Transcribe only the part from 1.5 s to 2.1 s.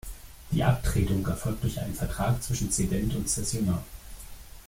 durch einen